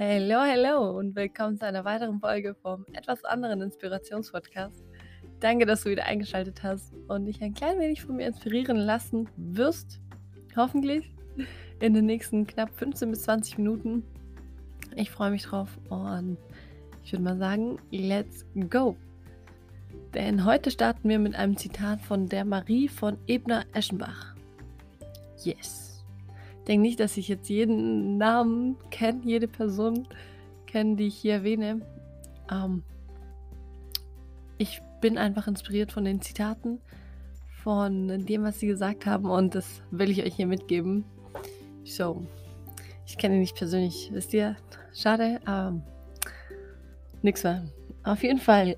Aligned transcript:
Hallo, 0.00 0.36
hallo 0.42 0.96
und 0.96 1.16
willkommen 1.16 1.58
zu 1.58 1.66
einer 1.66 1.84
weiteren 1.84 2.20
Folge 2.20 2.54
vom 2.62 2.86
etwas 2.92 3.24
anderen 3.24 3.60
Inspirationspodcast. 3.62 4.84
Danke, 5.40 5.66
dass 5.66 5.82
du 5.82 5.90
wieder 5.90 6.04
eingeschaltet 6.04 6.62
hast 6.62 6.92
und 7.08 7.26
dich 7.26 7.42
ein 7.42 7.52
klein 7.52 7.80
wenig 7.80 8.02
von 8.02 8.14
mir 8.14 8.28
inspirieren 8.28 8.76
lassen 8.76 9.28
wirst. 9.36 10.00
Hoffentlich 10.54 11.12
in 11.80 11.94
den 11.94 12.06
nächsten 12.06 12.46
knapp 12.46 12.70
15 12.76 13.10
bis 13.10 13.22
20 13.22 13.58
Minuten. 13.58 14.04
Ich 14.94 15.10
freue 15.10 15.32
mich 15.32 15.42
drauf 15.42 15.76
und 15.88 16.38
ich 17.02 17.10
würde 17.10 17.24
mal 17.24 17.38
sagen, 17.38 17.80
let's 17.90 18.46
go. 18.70 18.94
Denn 20.14 20.44
heute 20.44 20.70
starten 20.70 21.08
wir 21.08 21.18
mit 21.18 21.34
einem 21.34 21.56
Zitat 21.56 22.00
von 22.02 22.28
der 22.28 22.44
Marie 22.44 22.86
von 22.86 23.18
Ebner-Eschenbach. 23.26 24.36
Yes 25.42 25.87
denke 26.68 26.82
nicht, 26.82 27.00
dass 27.00 27.16
ich 27.16 27.28
jetzt 27.28 27.48
jeden 27.48 28.18
Namen 28.18 28.76
kenne, 28.90 29.22
jede 29.24 29.48
Person 29.48 30.06
kenne, 30.66 30.96
die 30.96 31.06
ich 31.06 31.16
hier 31.16 31.34
erwähne. 31.34 31.80
Ähm, 32.50 32.82
ich 34.58 34.82
bin 35.00 35.16
einfach 35.16 35.48
inspiriert 35.48 35.92
von 35.92 36.04
den 36.04 36.20
Zitaten, 36.20 36.80
von 37.62 38.26
dem, 38.26 38.42
was 38.42 38.60
sie 38.60 38.66
gesagt 38.66 39.06
haben 39.06 39.30
und 39.30 39.54
das 39.54 39.82
will 39.90 40.10
ich 40.10 40.22
euch 40.22 40.34
hier 40.34 40.46
mitgeben. 40.46 41.04
So, 41.84 42.26
ich 43.06 43.16
kenne 43.16 43.36
ihn 43.36 43.40
nicht 43.40 43.56
persönlich, 43.56 44.10
wisst 44.12 44.34
ihr? 44.34 44.56
Schade, 44.94 45.40
aber 45.46 45.80
nix 47.22 47.44
mehr. 47.44 47.64
Auf 48.04 48.22
jeden 48.22 48.40
Fall. 48.40 48.76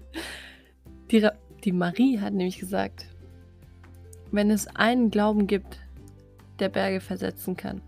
die, 1.10 1.26
die 1.64 1.72
Marie 1.72 2.20
hat 2.20 2.34
nämlich 2.34 2.58
gesagt, 2.58 3.06
wenn 4.32 4.50
es 4.50 4.66
einen 4.68 5.10
Glauben 5.10 5.46
gibt, 5.46 5.79
der 6.60 6.68
Berge 6.68 7.00
versetzen 7.00 7.56
kann. 7.56 7.80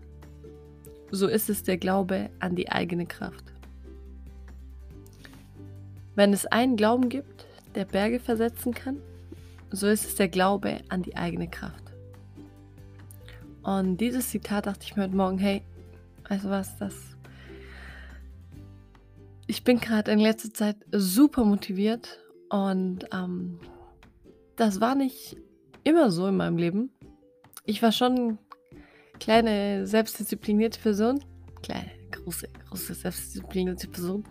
So 1.11 1.27
ist 1.27 1.49
es 1.49 1.63
der 1.63 1.77
Glaube 1.77 2.29
an 2.39 2.55
die 2.55 2.71
eigene 2.71 3.05
Kraft. 3.05 3.53
Wenn 6.15 6.33
es 6.33 6.45
einen 6.45 6.75
Glauben 6.75 7.09
gibt, 7.09 7.45
der 7.75 7.85
Berge 7.85 8.19
versetzen 8.19 8.73
kann, 8.73 8.97
so 9.71 9.87
ist 9.87 10.05
es 10.05 10.15
der 10.15 10.27
Glaube 10.27 10.81
an 10.89 11.01
die 11.01 11.15
eigene 11.15 11.49
Kraft. 11.49 11.83
Und 13.63 13.97
dieses 13.97 14.29
Zitat 14.29 14.67
dachte 14.67 14.81
ich 14.83 14.95
mir 14.95 15.03
heute 15.03 15.15
Morgen, 15.15 15.37
hey, 15.37 15.63
also 16.25 16.49
was 16.49 16.77
das? 16.77 16.95
Ich 19.47 19.63
bin 19.63 19.79
gerade 19.79 20.11
in 20.11 20.19
letzter 20.19 20.53
Zeit 20.53 20.77
super 20.91 21.45
motiviert 21.45 22.19
und 22.49 23.05
ähm, 23.13 23.59
das 24.55 24.79
war 24.79 24.95
nicht 24.95 25.37
immer 25.83 26.11
so 26.11 26.27
in 26.27 26.37
meinem 26.37 26.57
Leben. 26.57 26.91
Ich 27.65 27.81
war 27.81 27.91
schon 27.91 28.37
kleine, 29.23 29.87
selbstdisziplinierte 29.87 30.81
Person. 30.81 31.23
Kleine, 31.61 31.91
große, 32.11 32.49
große, 32.67 32.93
selbstdisziplinierte 32.93 33.87
Person. 33.87 34.25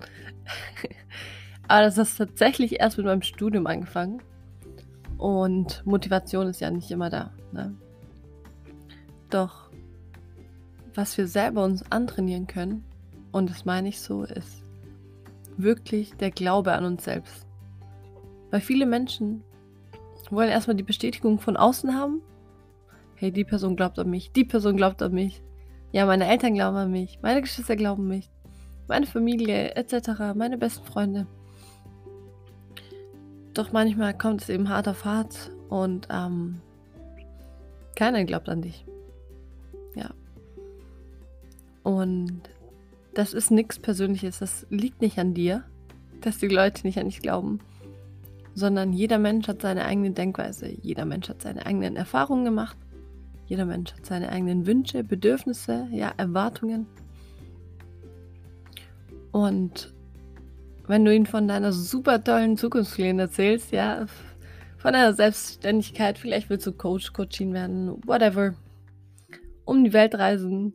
Aber 1.69 1.83
das 1.83 1.97
hat 1.97 2.09
tatsächlich 2.19 2.79
erst 2.79 2.99
mit 2.99 3.07
meinem 3.07 3.23
Studium 3.23 3.67
angefangen. 3.67 4.23
Und 5.17 5.83
Motivation 5.87 6.47
ist 6.49 6.61
ja 6.61 6.71
nicht 6.71 6.91
immer 6.91 7.09
da. 7.09 7.33
Ne? 7.53 7.75
Doch 9.31 9.71
was 10.95 11.17
wir 11.17 11.27
selber 11.27 11.65
uns 11.65 11.91
antrainieren 11.91 12.47
können, 12.47 12.85
und 13.31 13.49
das 13.49 13.65
meine 13.65 13.89
ich 13.89 13.99
so, 13.99 14.25
ist 14.25 14.63
wirklich 15.57 16.15
der 16.17 16.31
Glaube 16.31 16.75
an 16.75 16.85
uns 16.85 17.05
selbst. 17.05 17.47
Weil 18.51 18.61
viele 18.61 18.85
Menschen 18.85 19.43
wollen 20.29 20.51
erstmal 20.51 20.77
die 20.77 20.83
Bestätigung 20.83 21.39
von 21.39 21.57
außen 21.57 21.95
haben 21.95 22.21
hey, 23.23 23.31
die 23.31 23.45
Person 23.45 23.77
glaubt 23.77 24.01
an 24.01 24.11
mich, 24.11 24.33
die 24.33 24.45
Person 24.45 24.77
glaubt 24.77 25.01
an 25.01 25.13
mich. 25.13 25.45
Ja, 25.93 26.07
meine 26.07 26.27
Eltern 26.27 26.55
glauben 26.55 26.77
an 26.77 26.91
mich, 26.91 27.21
meine 27.23 27.41
Geschwister 27.41 27.77
glauben 27.77 28.03
an 28.03 28.09
mich, 28.09 28.29
meine 28.89 29.07
Familie 29.07 29.77
etc., 29.77 30.35
meine 30.35 30.59
besten 30.59 30.85
Freunde. 30.85 31.29
Doch 33.55 33.71
manchmal 33.71 34.19
kommt 34.19 34.43
es 34.43 34.49
eben 34.49 34.69
hart 34.69 34.89
auf 34.89 35.05
hart 35.05 35.53
und 35.69 36.09
ähm, 36.11 36.61
keiner 37.95 38.25
glaubt 38.25 38.49
an 38.49 38.63
dich. 38.63 38.85
Ja. 39.95 40.11
Und 41.85 42.41
das 43.15 43.35
ist 43.35 43.53
nichts 43.53 43.79
Persönliches, 43.79 44.41
das 44.41 44.67
liegt 44.69 45.01
nicht 45.01 45.21
an 45.21 45.33
dir, 45.33 45.63
dass 46.23 46.39
die 46.39 46.49
Leute 46.49 46.85
nicht 46.85 46.99
an 46.99 47.07
dich 47.07 47.23
glauben, 47.23 47.61
sondern 48.55 48.93
jeder 48.93 49.19
Mensch 49.19 49.47
hat 49.47 49.63
seine 49.63 49.85
eigene 49.85 50.11
Denkweise, 50.11 50.67
jeder 50.69 51.05
Mensch 51.05 51.29
hat 51.29 51.41
seine 51.43 51.67
eigenen 51.67 51.95
Erfahrungen 51.95 52.45
gemacht 52.45 52.77
jeder 53.47 53.65
Mensch 53.65 53.93
hat 53.93 54.07
seine 54.07 54.31
eigenen 54.31 54.67
Wünsche, 54.67 55.05
Bedürfnisse, 55.05 55.89
ja, 55.91 56.13
Erwartungen. 56.17 56.87
Und 59.31 59.93
wenn 60.87 61.05
du 61.05 61.15
ihnen 61.15 61.27
von 61.27 61.49
deiner 61.49 61.73
super 61.73 62.23
tollen 62.23 62.57
Zukunftspläne 62.57 63.23
erzählst, 63.23 63.73
ja, 63.73 64.07
von 64.79 64.93
deiner 64.93 65.15
Selbstständigkeit, 65.15 66.19
vielleicht 66.19 66.51
willst 66.51 66.67
du 66.67 66.73
Coach, 66.73 67.13
Coaching 67.13 67.53
werden, 67.53 68.03
whatever, 68.05 68.55
um 69.65 69.85
die 69.85 69.93
Welt 69.93 70.15
reisen 70.15 70.75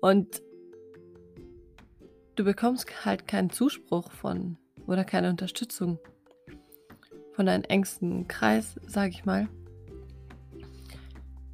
und 0.00 0.40
du 2.36 2.44
bekommst 2.44 3.04
halt 3.04 3.26
keinen 3.26 3.50
Zuspruch 3.50 4.12
von 4.12 4.56
oder 4.86 5.04
keine 5.04 5.30
Unterstützung 5.30 5.98
von 7.34 7.46
deinem 7.46 7.64
engsten 7.64 8.28
Kreis, 8.28 8.78
sag 8.86 9.10
ich 9.10 9.24
mal, 9.24 9.48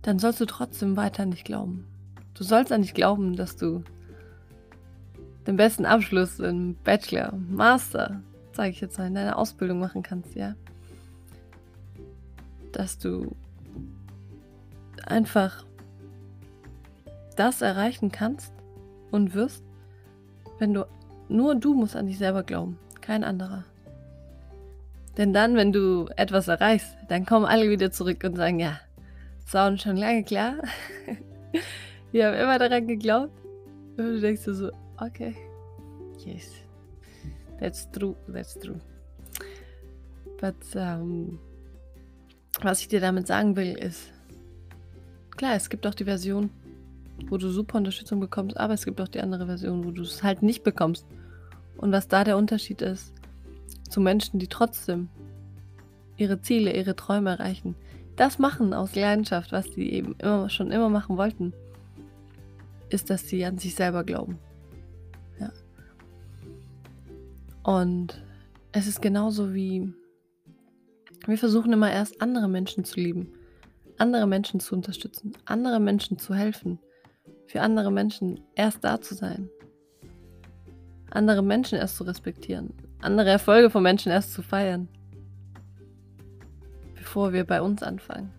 dann 0.07 0.21
sollst 0.21 0.41
du 0.41 0.45
trotzdem 0.45 0.97
weiter 0.97 1.27
nicht 1.27 1.45
glauben. 1.45 1.85
Du 2.35 2.45
sollst 2.45 2.71
an 2.71 2.83
dich 2.83 2.95
glauben, 2.95 3.35
dass 3.35 3.57
du 3.57 3.83
den 5.49 5.57
besten 5.57 5.85
Abschluss 5.85 6.39
im 6.39 6.77
Bachelor, 6.85 7.33
Master, 7.33 8.21
sage 8.53 8.71
ich 8.71 8.81
jetzt 8.81 8.99
mal, 8.99 9.09
in 9.09 9.17
deiner 9.17 9.37
Ausbildung 9.37 9.81
machen 9.81 10.05
kannst, 10.05 10.37
ja. 10.37 10.55
Dass 12.71 12.99
du 12.99 13.35
einfach 15.05 15.65
das 17.35 17.61
erreichen 17.61 18.13
kannst 18.13 18.53
und 19.11 19.35
wirst, 19.35 19.65
wenn 20.61 20.73
du 20.73 20.87
nur 21.29 21.57
du 21.57 21.75
musst 21.75 21.97
an 21.97 22.07
dich 22.07 22.19
selber 22.19 22.45
glauben, 22.45 22.79
kein 23.01 23.25
anderer. 23.25 23.65
Denn 25.17 25.33
dann, 25.33 25.57
wenn 25.57 25.73
du 25.73 26.09
etwas 26.15 26.47
erreichst, 26.47 26.97
dann 27.09 27.27
kommen 27.27 27.45
alle 27.45 27.69
wieder 27.69 27.91
zurück 27.91 28.23
und 28.23 28.37
sagen, 28.37 28.61
ja, 28.61 28.79
uns 29.55 29.83
schon 29.83 29.97
lange 29.97 30.25
klar. 30.25 30.57
Wir 32.13 32.27
haben 32.27 32.35
immer 32.35 32.59
daran 32.59 32.87
geglaubt. 32.87 33.33
Und 33.97 34.05
du 34.05 34.21
denkst 34.21 34.43
so, 34.45 34.71
okay, 34.99 35.35
yes, 36.25 36.51
that's 37.59 37.91
true, 37.91 38.15
that's 38.33 38.59
true. 38.59 38.81
But, 40.39 40.55
um, 40.75 40.81
ähm, 40.81 41.39
was 42.61 42.81
ich 42.81 42.89
dir 42.89 43.01
damit 43.01 43.27
sagen 43.27 43.57
will, 43.57 43.73
ist, 43.79 44.13
klar, 45.31 45.55
es 45.55 45.71
gibt 45.71 45.87
auch 45.87 45.95
die 45.95 46.05
Version, 46.05 46.51
wo 47.29 47.39
du 47.39 47.49
super 47.49 47.79
Unterstützung 47.79 48.21
bekommst, 48.21 48.57
aber 48.57 48.75
es 48.75 48.85
gibt 48.85 49.01
auch 49.01 49.09
die 49.09 49.21
andere 49.21 49.47
Version, 49.47 49.85
wo 49.85 49.91
du 49.91 50.03
es 50.03 50.23
halt 50.23 50.43
nicht 50.43 50.63
bekommst. 50.63 51.07
Und 51.79 51.93
was 51.93 52.09
da 52.09 52.25
der 52.25 52.37
Unterschied 52.37 52.83
ist 52.83 53.13
zu 53.89 54.01
Menschen, 54.01 54.39
die 54.39 54.49
trotzdem 54.49 55.09
ihre 56.17 56.41
Ziele, 56.41 56.75
ihre 56.75 56.97
Träume 56.97 57.31
erreichen, 57.31 57.77
das 58.17 58.39
machen 58.39 58.73
aus 58.73 58.95
Leidenschaft, 58.95 59.53
was 59.53 59.67
sie 59.67 59.91
eben 59.91 60.17
immer, 60.19 60.49
schon 60.49 60.73
immer 60.73 60.89
machen 60.89 61.17
wollten, 61.17 61.53
ist, 62.89 63.11
dass 63.11 63.29
sie 63.29 63.45
an 63.45 63.59
sich 63.59 63.75
selber 63.75 64.05
glauben. 64.05 64.39
Ja. 65.39 65.53
Und 67.63 68.23
es 68.73 68.87
ist 68.87 69.03
genauso 69.03 69.55
wie 69.55 69.93
wir 71.27 71.39
versuchen 71.39 71.73
immer 71.73 71.91
erst 71.91 72.23
andere 72.23 72.49
Menschen 72.49 72.85
zu 72.85 73.01
lieben, 73.01 73.33
andere 73.99 74.27
Menschen 74.29 74.61
zu 74.61 74.77
unterstützen, 74.77 75.33
andere 75.45 75.81
Menschen 75.81 76.19
zu 76.19 76.35
helfen, 76.35 76.79
für 77.47 77.63
andere 77.63 77.91
Menschen 77.91 78.41
erst 78.55 78.85
da 78.85 79.01
zu 79.01 79.15
sein, 79.15 79.51
andere 81.11 81.43
Menschen 81.43 81.79
erst 81.79 81.97
zu 81.97 82.05
respektieren, 82.05 82.73
andere 83.01 83.31
Erfolge 83.31 83.71
von 83.71 83.83
Menschen 83.83 84.13
erst 84.13 84.35
zu 84.35 84.43
feiern 84.43 84.89
bevor 87.17 87.33
wir 87.33 87.45
bei 87.45 87.63
uns 87.63 87.83
anfangen. 87.83 88.31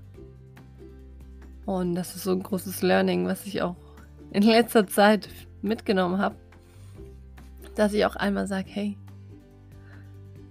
Und 1.65 1.95
das 1.95 2.15
ist 2.15 2.25
so 2.25 2.31
ein 2.31 2.43
großes 2.43 2.83
Learning, 2.83 3.25
was 3.25 3.47
ich 3.47 3.63
auch 3.63 3.75
in 4.29 4.43
letzter 4.43 4.85
Zeit 4.85 5.29
mitgenommen 5.63 6.19
habe, 6.19 6.35
dass 7.73 7.93
ich 7.93 8.05
auch 8.05 8.15
einmal 8.15 8.45
sage, 8.45 8.67
hey, 8.69 8.95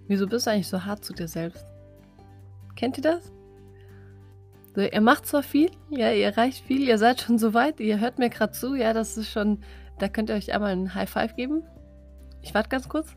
wieso 0.09 0.27
bist 0.27 0.45
du 0.45 0.51
eigentlich 0.51 0.67
so 0.67 0.85
hart 0.85 1.05
zu 1.05 1.13
dir 1.13 1.29
selbst? 1.29 1.65
Kennt 2.75 2.97
ihr 2.97 3.05
das? 3.05 3.31
So, 4.75 4.81
ihr 4.81 5.01
macht 5.01 5.25
zwar 5.27 5.45
viel, 5.45 5.71
ja, 5.91 6.11
ihr 6.11 6.25
erreicht 6.25 6.65
viel, 6.65 6.81
ihr 6.81 6.99
seid 6.99 7.21
schon 7.21 7.39
so 7.39 7.55
weit, 7.55 7.79
ihr 7.79 8.01
hört 8.01 8.19
mir 8.19 8.29
gerade 8.29 8.55
zu, 8.55 8.75
ja, 8.75 8.93
das 8.93 9.17
ist 9.17 9.31
schon, 9.31 9.61
da 10.01 10.09
könnt 10.09 10.31
ihr 10.31 10.35
euch 10.35 10.53
einmal 10.53 10.73
ein 10.73 10.97
High 10.97 11.09
Five 11.09 11.37
geben. 11.37 11.63
Ich 12.43 12.55
warte 12.55 12.71
ganz 12.71 12.89
kurz. 12.89 13.15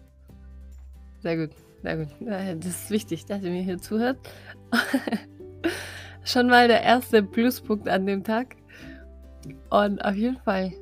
Sehr 1.24 1.36
gut. 1.36 1.69
Sehr 1.82 1.98
gut. 1.98 2.08
Das 2.20 2.66
ist 2.66 2.90
wichtig, 2.90 3.26
dass 3.26 3.44
ihr 3.44 3.52
mir 3.52 3.64
hier 3.64 3.78
zuhört. 3.78 4.18
Schon 6.24 6.48
mal 6.48 6.68
der 6.68 6.84
erste 6.84 7.24
Pluspunkt 7.24 7.88
an 7.88 8.06
dem 8.06 8.24
Tag. 8.24 8.56
Und 9.70 10.04
auf 10.04 10.16
jeden 10.16 10.38
Fall 10.38 10.74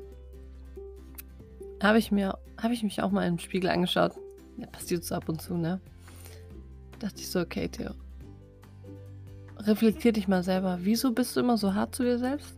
habe 1.82 1.98
ich 1.98 2.10
mir, 2.10 2.36
ich 2.70 2.82
mich 2.82 3.02
auch 3.02 3.10
mal 3.10 3.26
im 3.26 3.38
Spiegel 3.38 3.70
angeschaut. 3.70 4.12
Ja, 4.56 4.66
passiert 4.66 5.04
so 5.04 5.14
ab 5.14 5.28
und 5.28 5.40
zu, 5.40 5.56
ne? 5.56 5.80
Dachte 6.98 7.18
ich 7.18 7.30
so, 7.30 7.40
okay, 7.40 7.68
Theo. 7.68 7.92
Reflektier 9.58 10.12
dich 10.12 10.26
mal 10.26 10.42
selber. 10.42 10.78
Wieso 10.82 11.12
bist 11.12 11.36
du 11.36 11.40
immer 11.40 11.56
so 11.56 11.74
hart 11.74 11.94
zu 11.94 12.02
dir 12.02 12.18
selbst? 12.18 12.56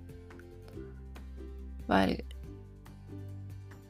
Weil 1.86 2.24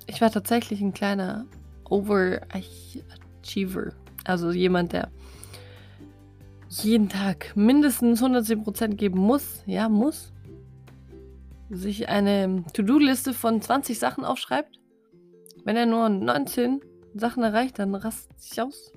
ich 0.07 0.21
war 0.21 0.31
tatsächlich 0.31 0.81
ein 0.81 0.93
kleiner 0.93 1.47
Overachiever. 1.89 3.93
Also 4.25 4.51
jemand, 4.51 4.93
der 4.93 5.11
jeden 6.69 7.09
Tag 7.09 7.53
mindestens 7.57 8.23
110% 8.23 8.95
geben 8.95 9.19
muss. 9.19 9.63
Ja, 9.67 9.89
muss. 9.89 10.33
Sich 11.69 12.09
eine 12.09 12.65
To-Do-Liste 12.73 13.33
von 13.33 13.61
20 13.61 13.99
Sachen 13.99 14.25
aufschreibt. 14.25 14.79
Wenn 15.65 15.77
er 15.77 15.87
nur 15.87 16.09
19 16.09 16.81
Sachen 17.15 17.43
erreicht, 17.43 17.79
dann 17.79 17.95
rast 17.95 18.29
sich 18.41 18.61
aus. 18.61 18.93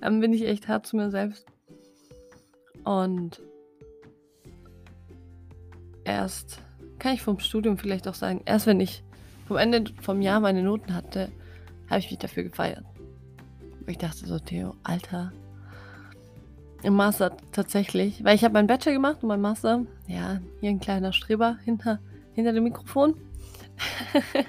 Dann 0.00 0.20
bin 0.20 0.32
ich 0.32 0.46
echt 0.46 0.68
hart 0.68 0.86
zu 0.86 0.96
mir 0.96 1.10
selbst. 1.10 1.46
Und 2.84 3.42
erst, 6.04 6.62
kann 6.98 7.14
ich 7.14 7.22
vom 7.22 7.38
Studium 7.38 7.76
vielleicht 7.76 8.08
auch 8.08 8.14
sagen, 8.14 8.42
erst 8.44 8.66
wenn 8.66 8.80
ich 8.80 9.04
vom 9.46 9.56
Ende 9.56 9.92
vom 10.00 10.22
Jahr 10.22 10.40
meine 10.40 10.62
Noten 10.62 10.94
hatte, 10.94 11.30
habe 11.88 12.00
ich 12.00 12.10
mich 12.10 12.18
dafür 12.18 12.44
gefeiert. 12.44 12.84
Ich 13.90 13.98
dachte 13.98 14.24
so, 14.24 14.38
Theo, 14.38 14.76
Alter. 14.84 15.32
Im 16.84 16.94
Master 16.94 17.36
tatsächlich, 17.50 18.22
weil 18.22 18.36
ich 18.36 18.44
habe 18.44 18.54
meinen 18.54 18.68
Bachelor 18.68 18.92
gemacht 18.92 19.18
und 19.22 19.28
mein 19.28 19.40
Master, 19.40 19.84
ja, 20.06 20.40
hier 20.60 20.70
ein 20.70 20.78
kleiner 20.78 21.12
Streber 21.12 21.58
hinter, 21.64 21.98
hinter 22.32 22.52
dem 22.52 22.62
Mikrofon. 22.62 23.14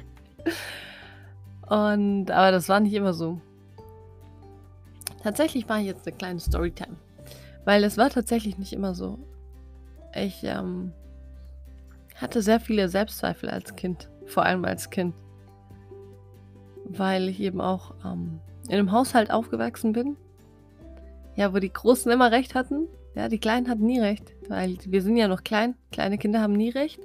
und, 1.68 2.30
aber 2.30 2.52
das 2.52 2.70
war 2.70 2.80
nicht 2.80 2.94
immer 2.94 3.14
so. 3.14 3.42
Tatsächlich 5.24 5.68
mache 5.68 5.80
ich 5.80 5.88
jetzt 5.88 6.08
eine 6.08 6.16
kleine 6.16 6.40
Storytime. 6.40 6.96
Weil 7.66 7.84
es 7.84 7.98
war 7.98 8.12
tatsächlich 8.12 8.60
nicht 8.60 8.74
immer 8.74 8.94
so. 8.94 9.18
Ich 10.16 10.44
ähm, 10.44 10.94
hatte 12.16 12.44
sehr 12.44 12.60
viele 12.60 12.90
Selbstzweifel 12.90 13.50
als 13.50 13.76
Kind. 13.76 14.08
Vor 14.28 14.44
allem 14.44 14.66
als 14.66 14.92
Kind. 14.92 15.16
Weil 16.86 17.28
ich 17.28 17.40
eben 17.40 17.60
auch 17.60 17.96
ähm, 18.06 18.40
in 18.72 18.80
einem 18.80 18.94
Haushalt 18.94 19.32
aufgewachsen 19.32 19.92
bin. 19.92 20.16
Ja, 21.36 21.54
wo 21.54 21.60
die 21.60 21.74
Großen 21.74 22.10
immer 22.10 22.32
recht 22.32 22.56
hatten. 22.56 22.88
Ja, 23.16 23.28
die 23.28 23.38
Kleinen 23.38 23.68
hatten 23.68 23.86
nie 23.86 24.00
recht. 24.00 24.32
Weil 24.48 24.78
wir 24.86 25.02
sind 25.02 25.18
ja 25.18 25.28
noch 25.28 25.44
klein. 25.44 25.76
Kleine 25.92 26.18
Kinder 26.18 26.40
haben 26.40 26.54
nie 26.54 26.70
recht. 26.70 27.02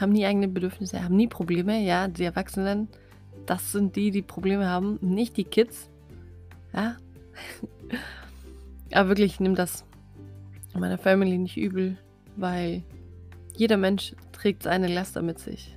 Haben 0.00 0.12
nie 0.12 0.24
eigene 0.24 0.46
Bedürfnisse, 0.46 1.02
haben 1.02 1.16
nie 1.16 1.26
Probleme. 1.26 1.80
Ja, 1.80 2.06
die 2.06 2.22
Erwachsenen, 2.22 2.86
das 3.46 3.72
sind 3.72 3.96
die, 3.96 4.12
die 4.12 4.22
Probleme 4.22 4.68
haben. 4.68 5.00
Nicht 5.00 5.36
die 5.36 5.42
Kids. 5.42 5.90
Ja. 6.72 6.96
Aber 8.92 9.08
wirklich, 9.08 9.32
ich 9.32 9.40
nehme 9.40 9.56
das 9.56 9.84
meiner 10.72 10.98
Family 10.98 11.36
nicht 11.36 11.56
übel, 11.56 11.98
weil 12.36 12.84
jeder 13.56 13.76
Mensch 13.76 14.14
trägt 14.30 14.62
seine 14.62 14.86
Laster 14.86 15.20
mit 15.20 15.40
sich. 15.40 15.76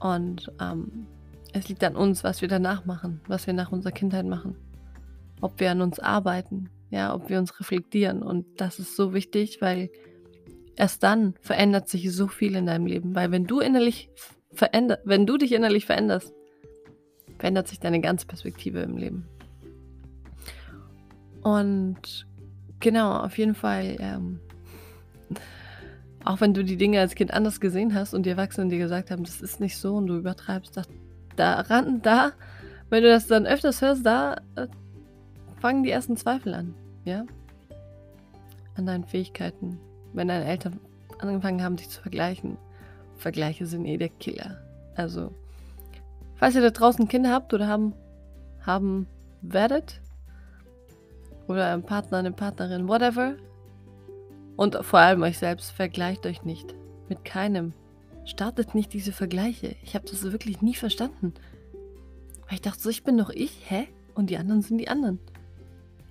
Und 0.00 0.50
ähm, 0.62 1.06
es 1.54 1.68
liegt 1.68 1.84
an 1.84 1.96
uns, 1.96 2.24
was 2.24 2.42
wir 2.42 2.48
danach 2.48 2.84
machen, 2.84 3.20
was 3.28 3.46
wir 3.46 3.54
nach 3.54 3.70
unserer 3.70 3.92
Kindheit 3.92 4.26
machen. 4.26 4.56
Ob 5.40 5.60
wir 5.60 5.70
an 5.70 5.82
uns 5.82 6.00
arbeiten, 6.00 6.68
ja, 6.90 7.14
ob 7.14 7.28
wir 7.28 7.38
uns 7.38 7.58
reflektieren. 7.60 8.22
Und 8.22 8.60
das 8.60 8.80
ist 8.80 8.96
so 8.96 9.14
wichtig, 9.14 9.58
weil 9.60 9.90
erst 10.76 11.04
dann 11.04 11.34
verändert 11.40 11.88
sich 11.88 12.12
so 12.12 12.26
viel 12.26 12.56
in 12.56 12.66
deinem 12.66 12.86
Leben. 12.86 13.14
Weil 13.14 13.30
wenn 13.30 13.46
du 13.46 13.60
innerlich 13.60 14.10
veränder 14.52 14.98
wenn 15.04 15.26
du 15.26 15.36
dich 15.36 15.52
innerlich 15.52 15.86
veränderst, 15.86 16.32
verändert 17.38 17.68
sich 17.68 17.78
deine 17.78 18.00
ganze 18.00 18.26
Perspektive 18.26 18.80
im 18.80 18.96
Leben. 18.96 19.28
Und 21.42 22.26
genau, 22.80 23.18
auf 23.18 23.38
jeden 23.38 23.54
Fall, 23.54 23.96
ähm, 24.00 24.40
auch 26.24 26.40
wenn 26.40 26.54
du 26.54 26.64
die 26.64 26.76
Dinge 26.76 26.98
als 26.98 27.14
Kind 27.14 27.32
anders 27.32 27.60
gesehen 27.60 27.94
hast 27.94 28.12
und 28.12 28.24
die 28.24 28.30
Erwachsenen 28.30 28.70
dir 28.70 28.78
gesagt 28.78 29.10
haben, 29.10 29.22
das 29.22 29.40
ist 29.40 29.60
nicht 29.60 29.76
so 29.76 29.96
und 29.96 30.06
du 30.06 30.16
übertreibst, 30.16 30.76
da, 30.76 30.82
daran, 31.36 32.02
da, 32.02 32.32
wenn 32.90 33.02
du 33.02 33.08
das 33.08 33.26
dann 33.26 33.46
öfters 33.46 33.82
hörst, 33.82 34.04
da 34.04 34.36
äh, 34.56 34.68
fangen 35.60 35.82
die 35.82 35.90
ersten 35.90 36.16
Zweifel 36.16 36.54
an, 36.54 36.74
ja? 37.04 37.24
An 38.76 38.86
deinen 38.86 39.04
Fähigkeiten. 39.04 39.78
Wenn 40.12 40.28
deine 40.28 40.44
Eltern 40.44 40.80
angefangen 41.18 41.62
haben, 41.62 41.76
dich 41.76 41.88
zu 41.88 42.00
vergleichen. 42.00 42.56
Vergleiche 43.16 43.66
sind 43.66 43.84
eh 43.86 43.96
der 43.96 44.08
Killer. 44.08 44.58
Also, 44.96 45.32
falls 46.36 46.54
ihr 46.54 46.62
da 46.62 46.70
draußen 46.70 47.08
Kinder 47.08 47.32
habt 47.32 47.54
oder 47.54 47.68
haben, 47.68 47.94
haben 48.64 49.06
werdet, 49.42 50.00
oder 51.48 51.72
einen 51.72 51.82
Partner, 51.82 52.18
eine 52.18 52.32
Partnerin, 52.32 52.88
whatever. 52.88 53.34
Und 54.56 54.76
vor 54.82 55.00
allem 55.00 55.22
euch 55.22 55.38
selbst, 55.38 55.72
vergleicht 55.72 56.26
euch 56.26 56.44
nicht. 56.44 56.74
Mit 57.08 57.24
keinem. 57.24 57.72
Startet 58.24 58.74
nicht 58.74 58.92
diese 58.92 59.12
Vergleiche. 59.12 59.76
Ich 59.82 59.94
habe 59.94 60.06
das 60.08 60.22
wirklich 60.30 60.62
nie 60.62 60.74
verstanden. 60.74 61.34
Weil 62.46 62.54
ich 62.54 62.62
dachte 62.62 62.80
so, 62.80 62.90
ich 62.90 63.04
bin 63.04 63.18
doch 63.18 63.30
ich, 63.30 63.52
hä? 63.68 63.86
Und 64.14 64.30
die 64.30 64.38
anderen 64.38 64.62
sind 64.62 64.78
die 64.78 64.88
anderen. 64.88 65.18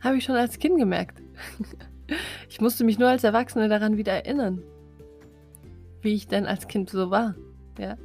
Habe 0.02 0.18
ich 0.18 0.24
schon 0.24 0.36
als 0.36 0.60
Kind 0.60 0.78
gemerkt. 0.78 1.22
ich 2.50 2.62
musste 2.62 2.84
mich 2.84 3.00
nur 3.00 3.10
als 3.10 3.24
Erwachsene 3.24 3.70
daran 3.70 3.98
wieder 3.98 4.14
erinnern. 4.14 4.62
Wie 6.02 6.14
ich 6.14 6.28
denn 6.28 6.46
als 6.46 6.68
Kind 6.68 6.90
so 6.90 7.10
war. 7.10 7.36
Ja? 7.80 7.98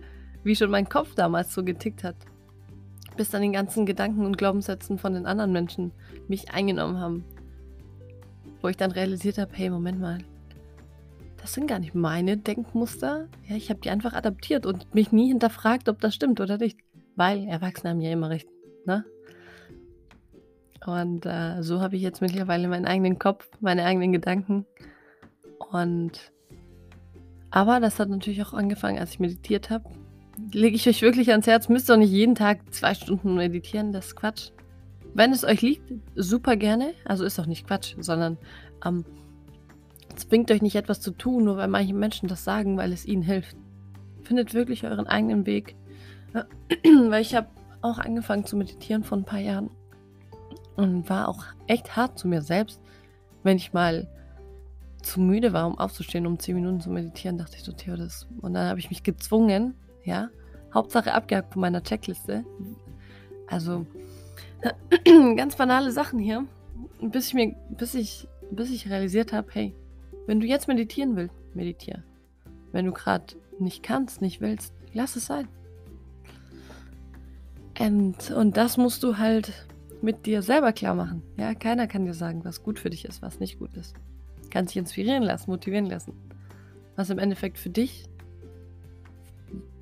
Wie 0.44 0.56
schon 0.56 0.70
mein 0.70 0.88
Kopf 0.88 1.14
damals 1.14 1.52
so 1.52 1.64
getickt 1.64 2.04
hat 2.04 2.16
bis 3.18 3.28
dann 3.28 3.42
den 3.42 3.52
ganzen 3.52 3.84
Gedanken 3.84 4.24
und 4.24 4.38
Glaubenssätzen 4.38 4.96
von 4.96 5.12
den 5.12 5.26
anderen 5.26 5.52
Menschen 5.52 5.92
mich 6.28 6.50
eingenommen 6.52 6.98
haben. 6.98 7.24
Wo 8.62 8.68
ich 8.68 8.78
dann 8.78 8.92
realisiert 8.92 9.36
habe, 9.36 9.50
hey, 9.52 9.68
Moment 9.68 10.00
mal, 10.00 10.18
das 11.40 11.54
sind 11.54 11.66
gar 11.66 11.78
nicht 11.78 11.94
meine 11.94 12.36
Denkmuster. 12.36 13.28
Ja, 13.48 13.56
ich 13.56 13.70
habe 13.70 13.80
die 13.80 13.90
einfach 13.90 14.12
adaptiert 14.12 14.66
und 14.66 14.94
mich 14.94 15.12
nie 15.12 15.28
hinterfragt, 15.28 15.88
ob 15.88 16.00
das 16.00 16.14
stimmt 16.14 16.40
oder 16.40 16.58
nicht. 16.58 16.78
Weil 17.16 17.46
Erwachsene 17.48 17.90
haben 17.90 18.00
ja 18.00 18.12
immer 18.12 18.30
recht, 18.30 18.48
ne? 18.84 19.04
Und 20.86 21.26
äh, 21.26 21.62
so 21.62 21.80
habe 21.80 21.96
ich 21.96 22.02
jetzt 22.02 22.20
mittlerweile 22.20 22.68
meinen 22.68 22.86
eigenen 22.86 23.18
Kopf, 23.18 23.48
meine 23.60 23.84
eigenen 23.84 24.12
Gedanken. 24.12 24.64
Und 25.70 26.32
aber 27.50 27.80
das 27.80 27.98
hat 27.98 28.08
natürlich 28.08 28.42
auch 28.42 28.52
angefangen, 28.52 28.98
als 28.98 29.12
ich 29.12 29.20
meditiert 29.20 29.70
habe 29.70 29.90
lege 30.52 30.76
ich 30.76 30.88
euch 30.88 31.02
wirklich 31.02 31.30
ans 31.30 31.46
Herz. 31.46 31.68
Müsst 31.68 31.90
ihr 31.90 31.94
auch 31.94 31.98
nicht 31.98 32.12
jeden 32.12 32.34
Tag 32.34 32.72
zwei 32.72 32.94
Stunden 32.94 33.34
meditieren, 33.34 33.92
das 33.92 34.08
ist 34.08 34.16
Quatsch. 34.16 34.50
Wenn 35.14 35.32
es 35.32 35.44
euch 35.44 35.62
liegt, 35.62 35.92
super 36.14 36.56
gerne. 36.56 36.94
Also 37.04 37.24
ist 37.24 37.38
auch 37.40 37.46
nicht 37.46 37.66
Quatsch, 37.66 37.94
sondern 37.98 38.38
ähm, 38.84 39.04
zwingt 40.18 40.50
euch 40.50 40.62
nicht 40.62 40.76
etwas 40.76 41.00
zu 41.00 41.12
tun, 41.12 41.44
nur 41.44 41.56
weil 41.56 41.68
manche 41.68 41.94
Menschen 41.94 42.28
das 42.28 42.44
sagen, 42.44 42.76
weil 42.76 42.92
es 42.92 43.06
ihnen 43.06 43.22
hilft. 43.22 43.56
Findet 44.22 44.54
wirklich 44.54 44.84
euren 44.84 45.06
eigenen 45.06 45.46
Weg. 45.46 45.76
weil 47.08 47.22
ich 47.22 47.34
habe 47.34 47.48
auch 47.80 47.98
angefangen 47.98 48.44
zu 48.44 48.56
meditieren 48.56 49.04
vor 49.04 49.18
ein 49.18 49.24
paar 49.24 49.38
Jahren 49.38 49.70
und 50.76 51.08
war 51.08 51.28
auch 51.28 51.44
echt 51.66 51.96
hart 51.96 52.18
zu 52.18 52.28
mir 52.28 52.42
selbst, 52.42 52.80
wenn 53.42 53.56
ich 53.56 53.72
mal 53.72 54.08
zu 55.02 55.20
müde 55.20 55.52
war, 55.52 55.66
um 55.66 55.78
aufzustehen, 55.78 56.26
um 56.26 56.38
zehn 56.38 56.56
Minuten 56.56 56.80
zu 56.80 56.90
meditieren, 56.90 57.38
dachte 57.38 57.56
ich 57.56 57.64
so, 57.64 57.72
Theo, 57.72 57.96
das. 57.96 58.26
Und 58.40 58.54
dann 58.54 58.68
habe 58.68 58.80
ich 58.80 58.90
mich 58.90 59.02
gezwungen, 59.02 59.74
ja. 60.04 60.28
Hauptsache 60.74 61.14
abgehakt 61.14 61.54
von 61.54 61.62
meiner 61.62 61.82
Checkliste. 61.82 62.44
Also 63.46 63.86
ganz 65.36 65.56
banale 65.56 65.92
Sachen 65.92 66.18
hier. 66.18 66.44
Bis 67.00 67.28
ich 67.28 67.34
mir, 67.34 67.54
bis 67.70 67.94
ich, 67.94 68.28
bis 68.50 68.70
ich 68.70 68.90
realisiert 68.90 69.32
habe, 69.32 69.48
hey, 69.52 69.74
wenn 70.28 70.38
du 70.38 70.46
jetzt 70.46 70.68
meditieren 70.68 71.16
willst, 71.16 71.34
meditiere. 71.54 72.04
Wenn 72.70 72.84
du 72.84 72.92
gerade 72.92 73.34
nicht 73.58 73.82
kannst, 73.82 74.22
nicht 74.22 74.40
willst, 74.40 74.72
lass 74.92 75.16
es 75.16 75.26
sein. 75.26 75.48
Und, 77.80 78.30
und 78.30 78.56
das 78.56 78.76
musst 78.76 79.02
du 79.02 79.18
halt 79.18 79.52
mit 80.00 80.26
dir 80.26 80.42
selber 80.42 80.72
klar 80.72 80.94
machen. 80.94 81.22
Ja, 81.36 81.54
keiner 81.54 81.88
kann 81.88 82.04
dir 82.04 82.14
sagen, 82.14 82.44
was 82.44 82.62
gut 82.62 82.78
für 82.78 82.90
dich 82.90 83.04
ist, 83.04 83.22
was 83.22 83.40
nicht 83.40 83.58
gut 83.58 83.76
ist. 83.76 83.94
Kannst 84.50 84.74
dich 84.74 84.78
inspirieren 84.78 85.24
lassen, 85.24 85.50
motivieren 85.50 85.86
lassen. 85.86 86.12
Was 86.94 87.10
im 87.10 87.18
Endeffekt 87.18 87.58
für 87.58 87.70
dich 87.70 88.08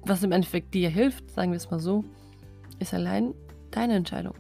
was 0.08 0.22
im 0.22 0.32
Endeffekt 0.32 0.72
dir 0.74 0.88
hilft, 0.88 1.30
sagen 1.30 1.50
wir 1.50 1.56
es 1.56 1.70
mal 1.70 1.80
so, 1.80 2.04
ist 2.78 2.94
allein 2.94 3.34
deine 3.70 3.94
Entscheidung. 3.94 4.34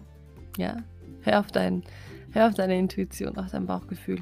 Ja, 0.56 0.76
hör 1.22 1.40
auf, 1.40 1.48
dein, 1.48 1.82
hör 2.32 2.48
auf 2.48 2.54
deine 2.54 2.78
Intuition, 2.78 3.36
auf 3.36 3.50
dein 3.50 3.66
Bauchgefühl. 3.66 4.20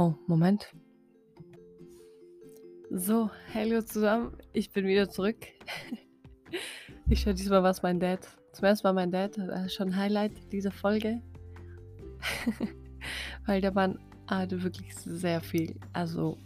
Oh, 0.00 0.14
Moment. 0.28 0.72
So, 2.88 3.30
hallo 3.52 3.82
zusammen, 3.82 4.30
ich 4.52 4.70
bin 4.70 4.86
wieder 4.86 5.10
zurück. 5.10 5.38
ich 7.08 7.22
schaue 7.22 7.34
diesmal, 7.34 7.64
was 7.64 7.82
mein 7.82 7.98
Dad. 7.98 8.20
Zum 8.52 8.66
ersten 8.66 8.86
Mal 8.86 8.92
mein 8.92 9.10
Dad, 9.10 9.36
das 9.36 9.66
ist 9.66 9.74
schon 9.74 9.96
Highlight 9.96 10.52
dieser 10.52 10.70
Folge. 10.70 11.20
Weil 13.46 13.60
der 13.60 13.72
Mann 13.72 13.98
hatte 14.28 14.62
wirklich 14.62 14.94
sehr 14.94 15.40
viel. 15.40 15.74
Also 15.92 16.38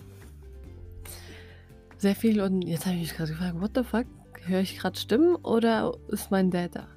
sehr 1.98 2.16
viel 2.16 2.40
und 2.40 2.62
jetzt 2.62 2.86
habe 2.86 2.94
ich 2.94 3.02
mich 3.02 3.14
gerade 3.14 3.32
gefragt, 3.32 3.60
what 3.60 3.72
the 3.74 3.84
fuck? 3.84 4.06
höre 4.46 4.60
ich 4.60 4.78
gerade 4.78 4.98
Stimmen 4.98 5.36
oder 5.36 5.92
ist 6.08 6.30
mein 6.30 6.50
Dad 6.50 6.74
da? 6.74 6.88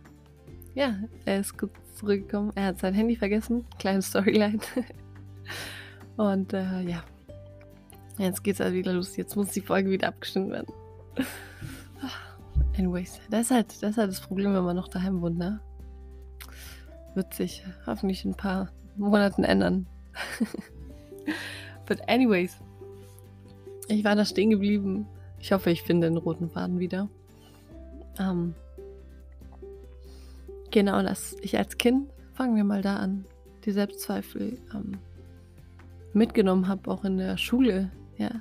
Ja, 0.74 1.04
er 1.26 1.42
ist 1.42 1.58
kurz 1.58 1.74
zurückgekommen. 1.96 2.54
Er 2.56 2.68
hat 2.68 2.80
sein 2.80 2.94
Handy 2.94 3.18
vergessen. 3.18 3.66
Kleine 3.78 4.02
Storyline. 4.02 4.60
Und 6.18 6.54
äh, 6.54 6.82
ja, 6.82 7.04
jetzt 8.18 8.44
geht's 8.44 8.62
also 8.62 8.76
wieder 8.76 8.94
los. 8.94 9.18
Jetzt 9.18 9.36
muss 9.36 9.50
die 9.50 9.62
Folge 9.62 9.90
wieder 9.92 10.08
abgestimmt 10.08 10.52
werden. 10.52 10.74
Anyways, 12.78 13.20
das 13.30 13.42
ist, 13.42 13.52
halt, 13.52 13.68
das 13.82 13.92
ist 13.92 13.98
halt 13.98 14.10
das 14.10 14.22
Problem, 14.22 14.54
wenn 14.54 14.64
man 14.64 14.76
noch 14.76 14.88
daheim 14.88 15.22
wohnt, 15.22 15.38
ne? 15.38 15.60
Wird 17.14 17.34
sich 17.34 17.64
hoffentlich 17.86 18.26
in 18.26 18.32
ein 18.32 18.38
paar 18.38 18.70
Monaten 18.98 19.44
ändern. 19.44 19.88
But 21.86 22.08
anyways, 22.10 22.58
ich 23.88 24.04
war 24.04 24.16
da 24.16 24.26
stehen 24.26 24.50
geblieben. 24.50 25.08
Ich 25.40 25.52
hoffe, 25.52 25.70
ich 25.70 25.84
finde 25.84 26.10
den 26.10 26.18
roten 26.18 26.50
Faden 26.50 26.80
wieder. 26.80 27.08
Ähm, 28.20 28.56
genau, 30.72 31.02
dass 31.02 31.36
ich 31.42 31.58
als 31.58 31.78
Kind, 31.78 32.10
fangen 32.34 32.56
wir 32.56 32.64
mal 32.64 32.82
da 32.82 32.98
an, 32.98 33.26
die 33.64 33.72
Selbstzweifel 33.72 34.58
ähm, 34.74 34.98
mitgenommen 36.16 36.68
habe, 36.68 36.90
auch 36.90 37.04
in 37.04 37.18
der 37.18 37.38
Schule. 37.38 37.92
Ja. 38.18 38.32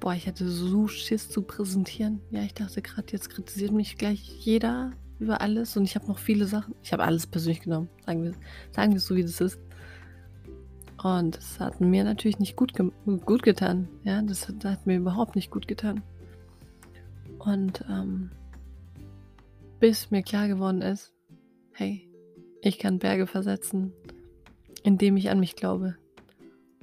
Boah, 0.00 0.14
ich 0.14 0.26
hatte 0.26 0.48
so 0.48 0.86
Schiss 0.86 1.28
zu 1.30 1.42
präsentieren. 1.42 2.20
Ja, 2.30 2.42
ich 2.42 2.54
dachte 2.54 2.82
gerade, 2.82 3.12
jetzt 3.12 3.30
kritisiert 3.30 3.72
mich 3.72 3.96
gleich 3.96 4.20
jeder 4.20 4.92
über 5.18 5.40
alles 5.40 5.76
und 5.76 5.84
ich 5.84 5.94
habe 5.94 6.06
noch 6.06 6.18
viele 6.18 6.46
Sachen. 6.46 6.74
Ich 6.82 6.92
habe 6.92 7.02
alles 7.02 7.26
persönlich 7.26 7.62
genommen, 7.62 7.88
sagen 8.04 8.22
wir, 8.22 8.32
sagen 8.72 8.92
wir 8.92 8.98
es 8.98 9.06
so, 9.06 9.16
wie 9.16 9.22
das 9.22 9.40
ist. 9.40 9.58
Und 11.02 11.36
das 11.36 11.60
hat 11.60 11.80
mir 11.80 12.04
natürlich 12.04 12.38
nicht 12.38 12.56
gut, 12.56 12.74
ge 12.74 12.90
gut 13.24 13.42
getan. 13.42 13.88
Ja, 14.04 14.20
das, 14.22 14.52
das, 14.58 14.72
hat 14.72 14.86
mir 14.86 14.96
überhaupt 14.96 15.36
nicht 15.36 15.50
gut 15.50 15.68
getan. 15.68 16.02
Und 17.38 17.84
ähm, 17.88 18.30
bis 19.78 20.10
mir 20.10 20.22
klar 20.22 20.48
geworden 20.48 20.82
ist, 20.82 21.12
hey, 21.72 22.08
ich 22.62 22.78
kann 22.78 22.98
Berge 22.98 23.26
versetzen, 23.26 23.92
indem 24.82 25.16
ich 25.16 25.30
an 25.30 25.40
mich 25.40 25.54
glaube. 25.56 25.96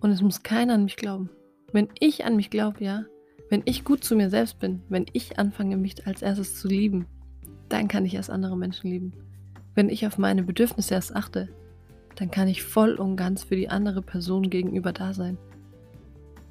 Und 0.03 0.11
es 0.11 0.21
muss 0.21 0.43
keiner 0.43 0.73
an 0.73 0.83
mich 0.83 0.97
glauben. 0.97 1.29
Wenn 1.71 1.87
ich 1.97 2.25
an 2.25 2.35
mich 2.35 2.49
glaube, 2.49 2.83
ja, 2.83 3.05
wenn 3.49 3.61
ich 3.63 3.85
gut 3.85 4.03
zu 4.03 4.17
mir 4.17 4.29
selbst 4.29 4.59
bin, 4.59 4.81
wenn 4.89 5.05
ich 5.13 5.39
anfange, 5.39 5.77
mich 5.77 6.05
als 6.05 6.21
erstes 6.21 6.59
zu 6.59 6.67
lieben, 6.67 7.05
dann 7.69 7.87
kann 7.87 8.05
ich 8.05 8.13
erst 8.13 8.29
andere 8.29 8.57
Menschen 8.57 8.91
lieben. 8.91 9.13
Wenn 9.75 9.87
ich 9.87 10.05
auf 10.05 10.17
meine 10.17 10.43
Bedürfnisse 10.43 10.93
erst 10.93 11.15
achte, 11.15 11.47
dann 12.15 12.29
kann 12.31 12.49
ich 12.49 12.63
voll 12.63 12.95
und 12.95 13.15
ganz 13.15 13.45
für 13.45 13.55
die 13.55 13.69
andere 13.69 14.01
Person 14.01 14.49
gegenüber 14.49 14.91
da 14.91 15.13
sein. 15.13 15.37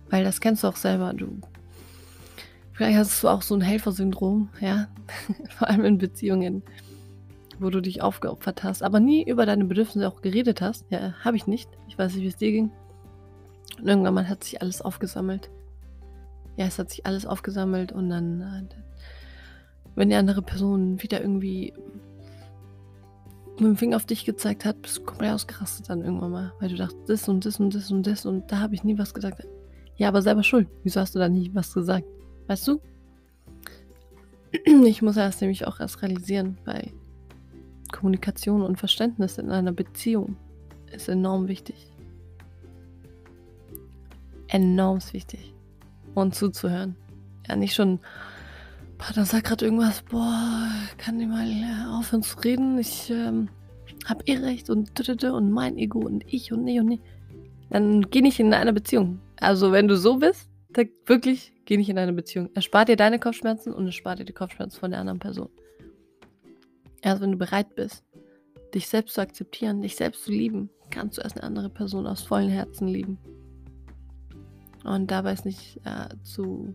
Weil 0.09 0.25
das 0.25 0.41
kennst 0.41 0.65
du 0.65 0.69
auch 0.69 0.77
selber. 0.77 1.13
Du, 1.13 1.39
vielleicht 2.73 2.97
hast 2.97 3.23
du 3.23 3.29
auch 3.29 3.43
so 3.43 3.55
ein 3.55 3.61
Helfersyndrom, 3.61 4.49
ja, 4.63 4.89
vor 5.51 5.69
allem 5.69 5.85
in 5.85 5.99
Beziehungen, 5.99 6.63
wo 7.61 7.69
du 7.69 7.83
dich 7.83 8.01
aufgeopfert 8.01 8.65
hast, 8.65 8.83
aber 8.83 8.99
nie 8.99 9.29
über 9.29 9.45
deine 9.45 9.67
Bedürfnisse 9.67 10.09
auch 10.09 10.23
geredet 10.23 10.63
hast. 10.63 10.87
Ja, 10.89 11.13
habe 11.23 11.37
ich 11.37 11.47
nicht. 11.47 11.69
Ich 11.87 11.99
weiß 11.99 12.15
nicht, 12.15 12.23
wie 12.23 12.29
es 12.29 12.37
dir 12.37 12.51
ging. 12.51 12.71
Und 13.83 13.89
irgendwann 13.89 14.29
hat 14.29 14.45
sich 14.45 14.63
alles 14.63 14.81
aufgesammelt. 14.81 15.51
Ja, 16.57 16.67
es 16.67 16.79
hat 16.79 16.91
sich 16.91 17.05
alles 17.05 17.27
aufgesammelt 17.27 17.91
und 17.91 18.11
dann, 18.11 18.41
äh, 18.41 18.75
wenn 19.97 20.09
die 20.09 20.15
andere 20.15 20.41
Person 20.41 21.03
wieder 21.03 21.21
irgendwie 21.21 21.75
mit 23.59 23.65
dem 23.65 23.77
Finger 23.77 23.97
auf 23.97 24.07
dich 24.07 24.25
gezeigt 24.25 24.65
hat, 24.65 24.81
bist 24.83 24.99
du 24.99 25.03
komplett 25.03 25.33
ausgerastet 25.33 25.89
dann 25.89 26.03
irgendwann 26.03 26.31
mal, 26.31 26.53
weil 26.61 26.69
du 26.69 26.77
dachtest, 26.77 27.09
das 27.09 27.29
und 27.29 27.45
das 27.45 27.59
und 27.59 27.75
das 27.75 27.91
und 27.91 28.07
das 28.07 28.25
und 28.25 28.53
da 28.53 28.61
habe 28.61 28.75
ich 28.75 28.85
nie 28.85 28.97
was 28.99 29.15
gesagt. 29.15 29.49
Ja, 29.97 30.09
aber 30.09 30.23
selber 30.23 30.45
schuld. 30.45 30.69
Wieso 30.85 31.01
hast 31.01 31.17
du 31.17 31.19
da 31.19 31.29
nie 31.29 31.51
was 31.53 31.75
gesagt? 31.75 32.07
Weißt 32.47 32.69
du? 32.69 32.81
Ich 34.85 35.03
muss 35.03 35.17
erst 35.17 35.41
nämlich 35.41 35.67
auch 35.67 35.81
erst 35.81 36.03
realisieren, 36.03 36.59
weil 36.67 36.93
Kommunikation 37.91 38.63
und 38.63 38.79
Verständnis 38.79 39.39
in 39.39 39.51
einer 39.51 39.73
Beziehung 39.73 40.37
ist 40.93 41.09
enorm 41.09 41.49
wichtig. 41.49 41.92
Enorm 44.53 44.99
wichtig. 45.13 45.55
Und 46.15 46.35
zuzuhören. 46.35 46.95
Ja, 47.49 47.57
nicht 47.57 47.75
schon 47.75 48.01
Partner 48.99 49.25
sagt 49.25 49.47
gerade 49.47 49.65
irgendwas, 49.65 50.03
boah, 50.03 50.69
kann 50.99 51.19
die 51.19 51.27
mal 51.27 51.49
äh, 51.51 51.97
aufhören 51.99 52.23
zu 52.23 52.39
reden? 52.39 52.79
Ich 52.79 53.11
ähm, 53.11 53.49
hab 54.05 54.29
eh 54.29 54.37
recht 54.37 54.69
und 54.69 55.25
und 55.25 55.51
mein 55.51 55.79
Ego 55.79 56.01
und 56.01 56.23
ich 56.31 56.53
und 56.53 56.65
nee 56.65 56.79
und 56.79 56.87
nee. 56.87 57.01
Dann 57.71 58.03
geh 58.11 58.21
nicht 58.21 58.39
in 58.41 58.53
eine 58.53 58.75
Beziehung. 58.75 59.21
Also 59.41 59.73
wenn 59.73 59.89
du 59.89 59.97
so 59.97 60.19
bist, 60.19 60.51
dann 60.69 60.91
wirklich 61.07 61.55
geh 61.65 61.79
nicht 61.79 61.89
in 61.89 61.99
eine 61.99 62.13
Beziehung. 62.13 62.51
Erspart 62.55 62.91
dir 62.91 62.97
deine 62.97 63.19
Kopfschmerzen 63.19 63.73
und 63.73 63.87
erspart 63.87 64.19
dir 64.19 64.27
die 64.27 64.35
Kopfschmerzen 64.35 64.79
von 64.79 64.91
der 64.91 65.01
anderen 65.01 65.19
Person. 65.19 65.49
Erst 67.01 67.23
wenn 67.23 67.33
du 67.33 67.39
bereit 67.39 67.75
bist, 67.75 68.05
dich 68.75 68.87
selbst 68.87 69.15
zu 69.15 69.23
akzeptieren, 69.23 69.81
dich 69.81 69.97
selbst 69.97 70.25
zu 70.25 70.31
lieben, 70.31 70.69
kannst 70.91 71.17
du 71.17 71.23
erst 71.23 71.39
eine 71.39 71.45
andere 71.45 71.71
Person 71.71 72.07
aus 72.07 72.23
vollem 72.23 72.51
Herzen 72.51 72.87
lieben. 72.87 73.19
Und 74.85 75.11
dabei 75.11 75.33
ist 75.33 75.45
nicht 75.45 75.81
äh, 75.85 76.15
zu 76.23 76.75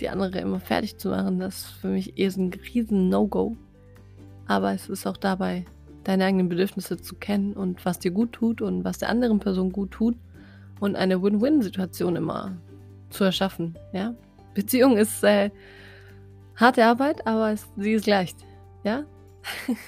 die 0.00 0.08
andere 0.08 0.38
immer 0.40 0.60
fertig 0.60 0.98
zu 0.98 1.10
machen, 1.10 1.38
das 1.38 1.56
ist 1.56 1.66
für 1.66 1.88
mich 1.88 2.18
eher 2.18 2.30
so 2.30 2.40
ein 2.40 2.52
riesen 2.52 3.08
No-Go. 3.08 3.56
Aber 4.46 4.72
es 4.72 4.88
ist 4.88 5.06
auch 5.06 5.16
dabei, 5.16 5.64
deine 6.02 6.24
eigenen 6.24 6.48
Bedürfnisse 6.48 7.00
zu 7.00 7.14
kennen 7.14 7.54
und 7.54 7.84
was 7.84 7.98
dir 7.98 8.10
gut 8.10 8.32
tut 8.32 8.60
und 8.60 8.84
was 8.84 8.98
der 8.98 9.08
anderen 9.08 9.38
Person 9.38 9.72
gut 9.72 9.92
tut 9.92 10.16
und 10.80 10.96
eine 10.96 11.22
Win-Win-Situation 11.22 12.16
immer 12.16 12.56
zu 13.10 13.24
erschaffen. 13.24 13.76
Ja? 13.92 14.14
Beziehung 14.52 14.96
ist 14.96 15.22
äh, 15.24 15.50
harte 16.56 16.84
Arbeit, 16.84 17.26
aber 17.26 17.52
es, 17.52 17.66
sie 17.76 17.92
ist 17.92 18.06
leicht. 18.06 18.36
Ja? 18.82 19.04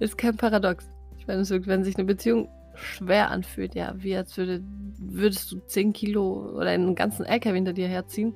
ist 0.00 0.18
kein 0.18 0.36
Paradox. 0.36 0.88
Ich 1.18 1.26
meine, 1.26 1.46
wenn 1.48 1.84
sich 1.84 1.96
eine 1.96 2.04
Beziehung 2.04 2.48
schwer 2.80 3.30
anfühlt, 3.30 3.74
ja, 3.74 3.94
wie 3.96 4.16
als 4.16 4.36
würde, 4.36 4.62
würdest 4.98 5.52
du 5.52 5.60
10 5.60 5.92
Kilo 5.92 6.50
oder 6.56 6.70
einen 6.70 6.94
ganzen 6.94 7.24
LKW 7.24 7.54
hinter 7.54 7.72
dir 7.72 7.88
herziehen, 7.88 8.34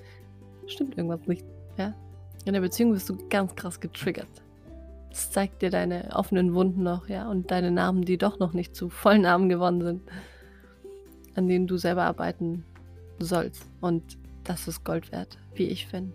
stimmt 0.66 0.96
irgendwas 0.96 1.26
nicht. 1.26 1.44
Ja? 1.76 1.94
In 2.44 2.52
der 2.52 2.60
Beziehung 2.60 2.92
wirst 2.92 3.08
du 3.08 3.16
ganz 3.28 3.54
krass 3.54 3.80
getriggert. 3.80 4.28
Das 5.10 5.30
zeigt 5.30 5.62
dir 5.62 5.70
deine 5.70 6.10
offenen 6.12 6.54
Wunden 6.54 6.82
noch, 6.82 7.08
ja, 7.08 7.28
und 7.28 7.50
deine 7.50 7.70
Namen, 7.70 8.02
die 8.04 8.18
doch 8.18 8.38
noch 8.38 8.52
nicht 8.52 8.74
zu 8.74 8.88
vollen 8.88 9.22
Namen 9.22 9.48
geworden 9.48 9.82
sind, 9.82 10.02
an 11.36 11.46
denen 11.46 11.66
du 11.66 11.76
selber 11.76 12.02
arbeiten 12.04 12.64
sollst. 13.18 13.64
Und 13.80 14.18
das 14.42 14.66
ist 14.68 14.84
Gold 14.84 15.12
wert, 15.12 15.38
wie 15.54 15.66
ich 15.66 15.86
finde. 15.86 16.14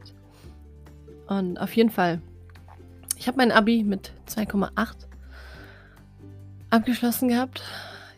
Und 1.28 1.58
auf 1.60 1.74
jeden 1.76 1.90
Fall, 1.90 2.22
ich 3.18 3.28
habe 3.28 3.38
mein 3.38 3.52
Abi 3.52 3.84
mit 3.84 4.12
2,8 4.28 5.08
abgeschlossen 6.70 7.30
gehabt. 7.30 7.64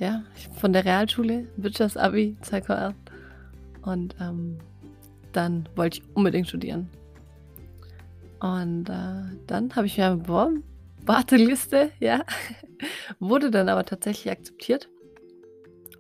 Ja, 0.02 0.24
von 0.56 0.74
der 0.74 0.84
Realschule, 0.84 1.48
Wirtschaftsabi 1.58 2.36
2,8. 2.42 2.96
Und 3.84 4.16
ähm, 4.20 4.58
dann 5.32 5.70
wollte 5.76 6.00
ich 6.00 6.16
unbedingt 6.16 6.48
studieren. 6.48 6.90
Und 8.40 8.90
äh, 8.90 9.38
dann 9.46 9.76
habe 9.76 9.86
ich 9.86 10.00
mir 10.00 10.16
beworben, 10.16 10.64
Warteliste, 11.06 11.92
ja, 12.00 12.24
wurde 13.20 13.52
dann 13.52 13.70
aber 13.70 13.86
tatsächlich 13.86 14.32
akzeptiert. 14.32 14.90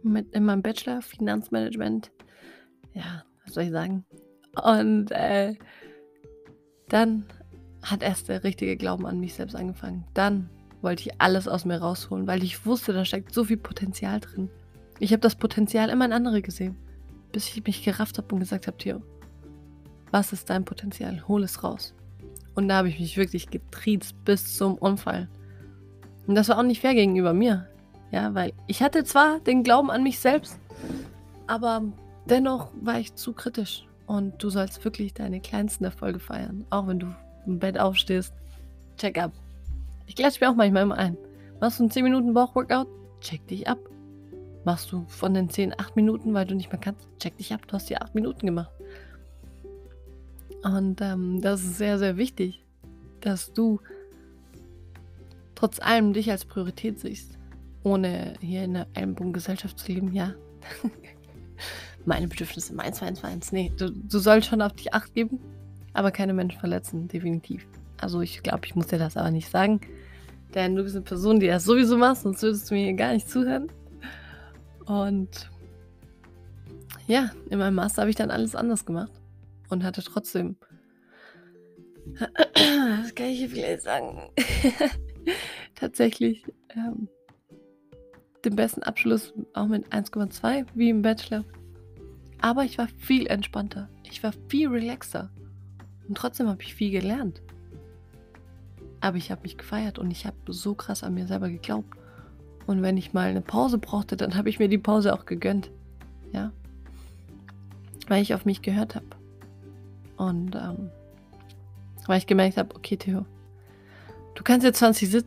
Mit 0.01 0.33
in 0.33 0.45
meinem 0.45 0.63
Bachelor 0.63 1.03
Finanzmanagement. 1.03 2.11
Ja, 2.95 3.23
was 3.45 3.53
soll 3.53 3.65
ich 3.65 3.71
sagen? 3.71 4.03
Und 4.63 5.11
äh, 5.11 5.53
dann 6.89 7.25
hat 7.83 8.01
erst 8.01 8.29
der 8.29 8.43
richtige 8.43 8.77
Glauben 8.77 9.05
an 9.05 9.19
mich 9.19 9.35
selbst 9.35 9.55
angefangen. 9.55 10.05
Dann 10.15 10.49
wollte 10.81 11.03
ich 11.03 11.21
alles 11.21 11.47
aus 11.47 11.65
mir 11.65 11.77
rausholen, 11.77 12.27
weil 12.27 12.43
ich 12.43 12.65
wusste, 12.65 12.93
da 12.93 13.05
steckt 13.05 13.33
so 13.33 13.43
viel 13.43 13.57
Potenzial 13.57 14.19
drin. 14.19 14.49
Ich 14.99 15.11
habe 15.11 15.21
das 15.21 15.35
Potenzial 15.35 15.89
immer 15.89 16.05
in 16.05 16.13
andere 16.13 16.41
gesehen, 16.41 16.75
bis 17.31 17.47
ich 17.49 17.65
mich 17.65 17.83
gerafft 17.83 18.17
habe 18.17 18.33
und 18.33 18.39
gesagt 18.39 18.67
habe, 18.67 18.77
Theo, 18.77 19.01
was 20.11 20.33
ist 20.33 20.49
dein 20.49 20.65
Potenzial? 20.65 21.27
Hol 21.27 21.43
es 21.43 21.63
raus. 21.63 21.93
Und 22.53 22.67
da 22.67 22.77
habe 22.77 22.89
ich 22.89 22.99
mich 22.99 23.17
wirklich 23.17 23.49
getriezt 23.49 24.15
bis 24.25 24.57
zum 24.57 24.75
Unfall. 24.75 25.29
Und 26.27 26.35
das 26.35 26.49
war 26.49 26.57
auch 26.57 26.63
nicht 26.63 26.81
fair 26.81 26.93
gegenüber 26.93 27.33
mir. 27.33 27.67
Ja, 28.11 28.33
weil 28.33 28.53
ich 28.67 28.83
hatte 28.83 29.03
zwar 29.05 29.39
den 29.39 29.63
Glauben 29.63 29.89
an 29.89 30.03
mich 30.03 30.19
selbst, 30.19 30.59
aber 31.47 31.83
dennoch 32.25 32.71
war 32.81 32.99
ich 32.99 33.15
zu 33.15 33.33
kritisch. 33.33 33.87
Und 34.05 34.43
du 34.43 34.49
sollst 34.49 34.83
wirklich 34.83 35.13
deine 35.13 35.39
kleinsten 35.39 35.85
Erfolge 35.85 36.19
feiern. 36.19 36.65
Auch 36.69 36.87
wenn 36.87 36.99
du 36.99 37.15
im 37.45 37.59
Bett 37.59 37.79
aufstehst. 37.79 38.33
Check 38.97 39.17
up. 39.17 39.31
Ich 40.07 40.15
klatsche 40.15 40.43
mir 40.43 40.51
auch 40.51 40.55
manchmal 40.55 40.83
immer 40.83 40.97
ein. 40.97 41.17
Machst 41.59 41.79
du 41.79 41.83
einen 41.83 41.91
10 41.91 42.03
Minuten 42.03 42.33
Bauchworkout? 42.33 42.87
Check 43.21 43.47
dich 43.47 43.67
ab. 43.67 43.79
Machst 44.63 44.91
du 44.91 45.05
von 45.07 45.33
den 45.33 45.49
10 45.49 45.79
8 45.79 45.95
Minuten, 45.95 46.33
weil 46.33 46.45
du 46.45 46.55
nicht 46.55 46.71
mehr 46.71 46.79
kannst? 46.79 47.07
Check 47.19 47.37
dich 47.37 47.53
ab. 47.53 47.61
Du 47.67 47.73
hast 47.73 47.89
die 47.89 47.97
8 47.97 48.15
Minuten 48.15 48.45
gemacht. 48.45 48.71
Und 50.63 51.01
ähm, 51.01 51.41
das 51.41 51.61
ist 51.61 51.77
sehr, 51.77 51.97
sehr 51.97 52.17
wichtig, 52.17 52.63
dass 53.21 53.53
du 53.53 53.79
trotz 55.55 55.79
allem 55.79 56.13
dich 56.13 56.29
als 56.29 56.45
Priorität 56.45 56.99
siehst, 56.99 57.37
ohne 57.83 58.33
hier 58.39 58.63
in 58.63 58.75
einer 58.75 58.87
Ellenbogengesellschaft 58.93 59.79
zu 59.79 59.91
leben. 59.91 60.13
Ja, 60.13 60.33
meine 62.05 62.27
Bedürfnisse, 62.27 62.73
meins, 62.73 63.01
meins, 63.01 63.23
meins. 63.23 63.51
Nee, 63.51 63.71
du, 63.77 63.91
du 63.91 64.19
sollst 64.19 64.49
schon 64.49 64.61
auf 64.61 64.73
dich 64.73 64.93
acht 64.93 65.13
geben, 65.13 65.39
aber 65.93 66.11
keine 66.11 66.33
Menschen 66.33 66.59
verletzen, 66.59 67.07
definitiv. 67.07 67.67
Also 68.01 68.21
ich 68.21 68.43
glaube, 68.43 68.65
ich 68.65 68.75
muss 68.75 68.87
dir 68.87 68.99
das 68.99 69.15
aber 69.15 69.31
nicht 69.31 69.49
sagen, 69.49 69.81
denn 70.53 70.75
du 70.75 70.83
bist 70.83 70.95
eine 70.95 71.05
Person, 71.05 71.39
die 71.39 71.47
das 71.47 71.63
sowieso 71.63 71.97
machst, 71.97 72.23
sonst 72.23 72.41
würdest 72.41 72.69
du 72.69 72.75
mir 72.75 72.93
gar 72.93 73.13
nicht 73.13 73.29
zuhören. 73.29 73.71
Und 74.85 75.49
ja, 77.07 77.31
in 77.49 77.59
meinem 77.59 77.75
Master 77.75 78.01
habe 78.01 78.09
ich 78.09 78.15
dann 78.15 78.31
alles 78.31 78.55
anders 78.55 78.85
gemacht 78.85 79.11
und 79.69 79.83
hatte 79.83 80.03
trotzdem, 80.03 80.57
was 82.15 83.15
kann 83.15 83.27
ich 83.27 83.39
hier 83.39 83.49
vielleicht 83.49 83.83
sagen, 83.83 84.29
tatsächlich 85.75 86.43
ähm, 86.75 87.07
den 88.43 88.55
besten 88.55 88.83
Abschluss 88.83 89.33
auch 89.53 89.67
mit 89.67 89.87
1,2 89.89 90.65
wie 90.73 90.89
im 90.89 91.01
Bachelor. 91.01 91.45
Aber 92.41 92.63
ich 92.63 92.77
war 92.77 92.87
viel 92.97 93.27
entspannter. 93.27 93.87
Ich 94.03 94.23
war 94.23 94.33
viel 94.49 94.69
relaxer. 94.69 95.31
Und 96.07 96.17
trotzdem 96.17 96.47
habe 96.47 96.63
ich 96.63 96.73
viel 96.73 96.91
gelernt. 96.91 97.41
Aber 99.01 99.17
ich 99.17 99.31
habe 99.31 99.41
mich 99.41 99.57
gefeiert 99.57 99.99
und 99.99 100.11
ich 100.11 100.25
habe 100.25 100.37
so 100.47 100.75
krass 100.75 101.03
an 101.03 101.15
mir 101.15 101.27
selber 101.27 101.49
geglaubt. 101.49 101.89
Und 102.67 102.83
wenn 102.83 102.97
ich 102.97 103.13
mal 103.13 103.27
eine 103.27 103.41
Pause 103.41 103.79
brauchte, 103.79 104.15
dann 104.15 104.35
habe 104.35 104.49
ich 104.49 104.59
mir 104.59 104.69
die 104.69 104.77
Pause 104.77 105.13
auch 105.13 105.25
gegönnt. 105.25 105.71
Ja. 106.31 106.51
Weil 108.07 108.21
ich 108.21 108.33
auf 108.35 108.45
mich 108.45 108.61
gehört 108.61 108.95
habe. 108.95 109.07
Und 110.17 110.55
ähm, 110.55 110.91
weil 112.05 112.19
ich 112.19 112.27
gemerkt 112.27 112.57
habe, 112.57 112.75
okay, 112.75 112.97
Theo, 112.97 113.25
du 114.35 114.43
kannst 114.43 114.63
jetzt 114.63 114.79
20, 114.79 115.09
Sit 115.09 115.25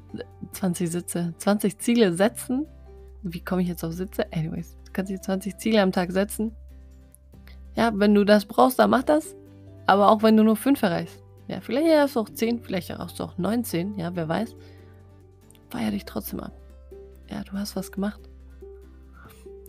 20 0.52 0.90
Sitze, 0.90 1.35
20 1.38 1.78
Ziele 1.78 2.14
setzen. 2.14 2.66
Wie 3.23 3.40
komme 3.40 3.62
ich 3.62 3.69
jetzt 3.69 3.85
auf 3.85 3.93
Sitze? 3.93 4.33
Anyways, 4.33 4.76
du 4.85 4.93
kannst 4.93 5.11
jetzt 5.11 5.25
20 5.25 5.57
Ziele 5.59 5.83
am 5.83 5.93
Tag 5.93 6.12
setzen. 6.12 6.52
Ja, 7.75 7.90
wenn 7.95 8.14
du 8.14 8.25
das 8.25 8.45
brauchst, 8.45 8.78
dann 8.78 8.90
mach 8.90 9.02
das. 9.02 9.35
Aber 9.87 10.11
auch 10.11 10.23
wenn 10.23 10.37
du 10.37 10.45
nur 10.45 10.57
5 10.57 10.81
erreichst. 10.83 11.24
Ja, 11.46 11.60
vielleicht 11.60 12.14
du 12.14 12.20
auch 12.20 12.28
10, 12.28 12.62
vielleicht 12.62 12.90
du 12.90 12.94
auch 12.94 13.38
19, 13.38 13.98
ja, 13.98 14.14
wer 14.14 14.28
weiß. 14.28 14.54
Feier 15.68 15.90
dich 15.90 16.04
trotzdem 16.04 16.40
ab. 16.40 16.52
Ja, 17.30 17.42
du 17.42 17.52
hast 17.52 17.76
was 17.76 17.92
gemacht. 17.92 18.20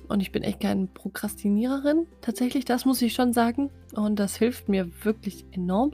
Und 0.08 0.22
ich 0.22 0.32
bin 0.32 0.44
echt 0.44 0.60
keine 0.60 0.88
Prokrastiniererin. 0.88 2.06
Tatsächlich, 2.22 2.66
das 2.66 2.86
muss 2.86 3.02
ich 3.02 3.14
schon 3.14 3.34
sagen. 3.34 3.72
Und 3.94 4.20
das 4.20 4.36
hilft 4.36 4.70
mir 4.70 4.90
wirklich 5.04 5.46
enorm, 5.52 5.92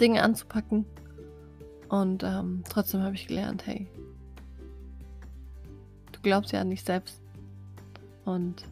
Dinge 0.00 0.22
anzupacken. 0.22 0.84
Und 1.88 2.22
ähm, 2.22 2.62
trotzdem 2.68 3.02
habe 3.02 3.14
ich 3.14 3.26
gelernt, 3.26 3.66
hey, 3.66 3.88
du 6.12 6.20
glaubst 6.22 6.52
ja 6.52 6.60
an 6.60 6.70
dich 6.70 6.82
selbst. 6.84 7.20
Und 8.24 8.66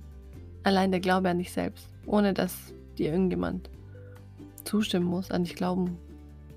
allein 0.62 0.90
der 0.90 1.00
Glaube 1.00 1.28
an 1.30 1.38
dich 1.38 1.52
selbst, 1.52 1.88
ohne 2.06 2.34
dass 2.34 2.72
dir 2.98 3.12
irgendjemand 3.12 3.70
zustimmen 4.70 5.06
muss, 5.06 5.30
an 5.30 5.44
dich 5.44 5.56
glauben 5.56 5.98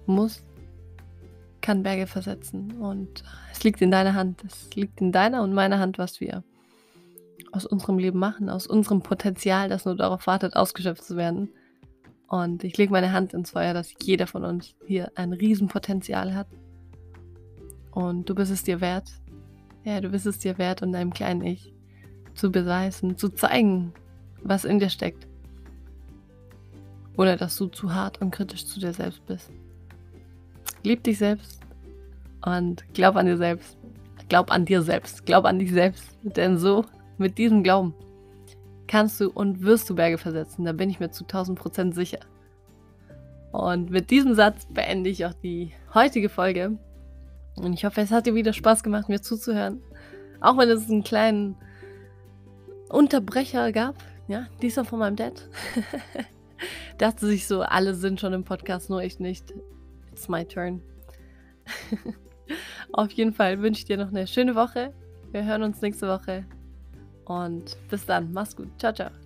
muss, 0.05 0.43
kann 1.61 1.83
Berge 1.83 2.07
versetzen. 2.07 2.73
Und 2.79 3.23
es 3.51 3.63
liegt 3.63 3.81
in 3.81 3.91
deiner 3.91 4.13
Hand. 4.13 4.43
Es 4.45 4.73
liegt 4.75 5.01
in 5.01 5.11
deiner 5.11 5.41
und 5.41 5.53
meiner 5.53 5.79
Hand, 5.79 5.97
was 5.97 6.21
wir 6.21 6.43
aus 7.51 7.65
unserem 7.65 7.97
Leben 7.97 8.19
machen, 8.19 8.49
aus 8.49 8.67
unserem 8.67 9.01
Potenzial, 9.01 9.69
das 9.69 9.85
nur 9.85 9.95
darauf 9.95 10.27
wartet, 10.27 10.55
ausgeschöpft 10.55 11.03
zu 11.03 11.17
werden. 11.17 11.49
Und 12.27 12.63
ich 12.63 12.77
lege 12.77 12.91
meine 12.91 13.11
Hand 13.11 13.33
ins 13.33 13.51
Feuer, 13.51 13.73
dass 13.73 13.93
jeder 14.01 14.27
von 14.27 14.43
uns 14.43 14.75
hier 14.85 15.11
ein 15.15 15.33
Riesenpotenzial 15.33 16.35
hat. 16.35 16.47
Und 17.91 18.29
du 18.29 18.35
bist 18.35 18.51
es 18.51 18.63
dir 18.63 18.81
wert. 18.81 19.09
Ja, 19.83 20.01
du 20.01 20.09
bist 20.09 20.25
es 20.25 20.39
dir 20.39 20.57
wert 20.57 20.81
und 20.81 20.93
deinem 20.93 21.13
kleinen 21.13 21.41
Ich 21.41 21.73
zu 22.33 22.51
beweisen, 22.51 23.17
zu 23.17 23.29
zeigen, 23.29 23.93
was 24.41 24.65
in 24.65 24.79
dir 24.79 24.89
steckt. 24.89 25.27
Oder 27.17 27.37
dass 27.37 27.57
du 27.57 27.67
zu 27.67 27.93
hart 27.93 28.21
und 28.21 28.31
kritisch 28.31 28.65
zu 28.65 28.79
dir 28.79 28.93
selbst 28.93 29.25
bist. 29.25 29.51
Lieb 30.83 31.03
dich 31.03 31.17
selbst 31.17 31.59
und 32.45 32.83
glaub 32.93 33.15
an 33.15 33.25
dir 33.25 33.37
selbst. 33.37 33.77
Glaub 34.29 34.51
an 34.51 34.65
dir 34.65 34.81
selbst. 34.81 35.25
Glaub 35.25 35.45
an 35.45 35.59
dich 35.59 35.71
selbst. 35.71 36.17
Denn 36.23 36.57
so, 36.57 36.85
mit 37.17 37.37
diesem 37.37 37.63
Glauben, 37.63 37.93
kannst 38.87 39.19
du 39.21 39.29
und 39.29 39.61
wirst 39.61 39.89
du 39.89 39.95
Berge 39.95 40.17
versetzen. 40.17 40.65
Da 40.65 40.73
bin 40.73 40.89
ich 40.89 40.99
mir 40.99 41.11
zu 41.11 41.23
1000 41.23 41.57
Prozent 41.57 41.95
sicher. 41.95 42.19
Und 43.51 43.91
mit 43.91 44.09
diesem 44.09 44.33
Satz 44.33 44.65
beende 44.65 45.09
ich 45.09 45.25
auch 45.25 45.33
die 45.33 45.71
heutige 45.93 46.29
Folge. 46.29 46.77
Und 47.55 47.73
ich 47.73 47.85
hoffe, 47.85 48.01
es 48.01 48.11
hat 48.11 48.25
dir 48.25 48.33
wieder 48.33 48.53
Spaß 48.53 48.83
gemacht, 48.83 49.09
mir 49.09 49.21
zuzuhören. 49.21 49.81
Auch 50.41 50.57
wenn 50.57 50.69
es 50.69 50.89
einen 50.89 51.03
kleinen 51.03 51.55
Unterbrecher 52.89 53.71
gab. 53.71 53.95
Ja, 54.27 54.47
dieser 54.61 54.85
von 54.85 54.99
meinem 54.99 55.15
Dad. 55.15 55.49
Dachte 56.97 57.25
sich 57.25 57.47
so, 57.47 57.61
alle 57.61 57.93
sind 57.93 58.19
schon 58.19 58.33
im 58.33 58.43
Podcast, 58.43 58.89
nur 58.89 59.01
ich 59.01 59.19
nicht. 59.19 59.53
It's 60.11 60.27
my 60.27 60.45
turn. 60.45 60.81
Auf 62.93 63.11
jeden 63.11 63.33
Fall 63.33 63.61
wünsche 63.61 63.79
ich 63.79 63.85
dir 63.85 63.97
noch 63.97 64.09
eine 64.09 64.27
schöne 64.27 64.55
Woche. 64.55 64.93
Wir 65.31 65.45
hören 65.45 65.63
uns 65.63 65.81
nächste 65.81 66.07
Woche. 66.07 66.45
Und 67.25 67.77
bis 67.89 68.05
dann. 68.05 68.31
Mach's 68.33 68.55
gut. 68.55 68.69
Ciao, 68.79 68.93
ciao. 68.93 69.22